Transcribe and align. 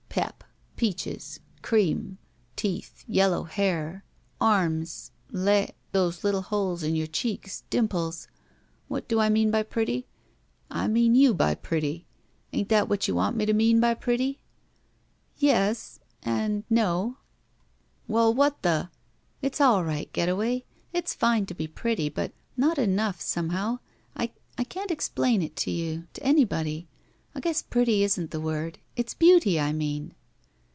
"Pep. 0.09 0.43
Peaches. 0.75 1.39
Cream. 1.61 2.17
Teeth. 2.57 3.05
Yellow 3.07 3.43
hair. 3.43 4.03
Arms. 4.41 5.11
Le— 5.31 5.69
those 5.93 6.25
little 6.25 6.41
holes 6.41 6.83
in 6.83 6.97
your 6.97 7.07
cheeks. 7.07 7.63
Dimples. 7.69 8.27
What 8.89 9.07
do 9.07 9.21
I 9.21 9.29
mean 9.29 9.51
by 9.51 9.63
pretty? 9.63 10.05
I 10.69 10.89
mean 10.89 11.15
you 11.15 11.33
by 11.33 11.55
pretty. 11.55 12.07
Ain't 12.51 12.67
that 12.67 12.89
what 12.89 13.07
you 13.07 13.15
want 13.15 13.37
me 13.37 13.45
to 13.45 13.53
mean 13.53 13.79
by 13.79 13.93
pretty?" 13.93 14.41
"Yes— 15.37 15.99
and 16.21 16.65
no—" 16.69 17.15
129 18.07 18.47
if 18.47 18.61
THE 18.61 18.69
VERTICAL 18.69 18.83
CITY 18.83 18.83
••WeU, 18.83 18.83
what 18.83 18.91
the—" 19.43 19.47
It's 19.47 19.61
all 19.61 19.83
right, 19.85 20.11
Getaway. 20.11 20.65
It's 20.91 21.13
fine 21.13 21.45
to 21.45 21.53
be 21.53 21.67
pretty, 21.67 22.09
but— 22.09 22.33
not 22.57 22.77
enough— 22.77 23.21
somehow. 23.21 23.79
I— 24.17 24.31
I 24.57 24.65
can't 24.65 24.91
explain 24.91 25.41
it 25.41 25.55
to 25.57 25.71
you— 25.71 26.07
^to 26.15 26.19
anybody. 26.21 26.89
I 27.33 27.39
guess 27.39 27.61
pretty 27.61 28.03
isn't 28.03 28.31
the 28.31 28.41
word. 28.41 28.79
It's 28.97 29.13
beauty 29.13 29.57
I 29.57 29.71
mean." 29.71 30.15